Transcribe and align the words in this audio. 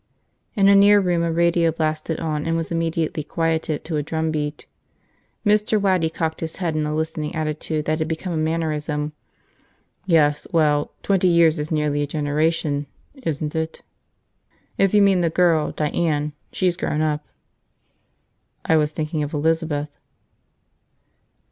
In 0.55 0.67
a 0.67 0.73
near 0.75 0.99
room 0.99 1.21
a 1.21 1.31
radio 1.31 1.71
blasted 1.71 2.19
on 2.19 2.47
and 2.47 2.57
was 2.57 2.71
immediately 2.71 3.21
quieted 3.21 3.83
to 3.85 3.97
a 3.97 4.01
drumbeat. 4.01 4.65
Mr. 5.45 5.79
Waddy 5.79 6.09
cocked 6.09 6.39
his 6.39 6.55
head 6.55 6.75
in 6.75 6.81
the 6.83 6.91
listening 6.91 7.35
attitude 7.35 7.85
that 7.85 7.99
had 7.99 8.07
become 8.07 8.33
a 8.33 8.37
mannerism. 8.37 9.13
"Yes. 10.07 10.47
Well. 10.51 10.91
Twenty 11.03 11.27
years 11.27 11.59
is 11.59 11.69
nearly 11.69 12.01
a 12.01 12.07
generation, 12.07 12.87
isn't 13.13 13.53
it?" 13.55 13.83
"If 14.75 14.95
you 14.95 15.03
mean 15.03 15.21
the 15.21 15.29
girl, 15.29 15.71
Diane, 15.71 16.33
she's 16.51 16.77
grown 16.77 17.01
up." 17.01 17.23
"I 18.65 18.77
was 18.77 18.91
thinking 18.91 19.21
of 19.21 19.35
Elizabeth." 19.35 19.95